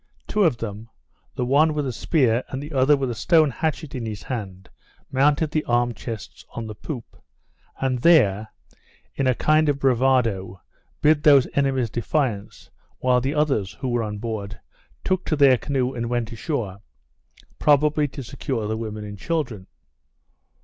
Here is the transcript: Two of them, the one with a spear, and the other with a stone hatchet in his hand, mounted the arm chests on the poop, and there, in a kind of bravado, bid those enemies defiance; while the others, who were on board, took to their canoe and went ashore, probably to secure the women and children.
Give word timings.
Two 0.25 0.45
of 0.45 0.57
them, 0.57 0.89
the 1.35 1.45
one 1.45 1.75
with 1.75 1.85
a 1.85 1.93
spear, 1.93 2.43
and 2.49 2.59
the 2.59 2.71
other 2.73 2.97
with 2.97 3.11
a 3.11 3.13
stone 3.13 3.51
hatchet 3.51 3.93
in 3.93 4.03
his 4.07 4.23
hand, 4.23 4.67
mounted 5.11 5.51
the 5.51 5.63
arm 5.65 5.93
chests 5.93 6.43
on 6.55 6.65
the 6.65 6.73
poop, 6.73 7.21
and 7.79 7.99
there, 7.99 8.47
in 9.13 9.27
a 9.27 9.35
kind 9.35 9.69
of 9.69 9.77
bravado, 9.77 10.59
bid 11.01 11.21
those 11.21 11.47
enemies 11.53 11.91
defiance; 11.91 12.71
while 12.97 13.21
the 13.21 13.35
others, 13.35 13.73
who 13.73 13.89
were 13.89 14.01
on 14.01 14.17
board, 14.17 14.59
took 15.03 15.23
to 15.25 15.35
their 15.35 15.55
canoe 15.55 15.93
and 15.93 16.09
went 16.09 16.31
ashore, 16.31 16.79
probably 17.59 18.07
to 18.07 18.23
secure 18.23 18.67
the 18.67 18.77
women 18.77 19.03
and 19.03 19.19
children. 19.19 19.67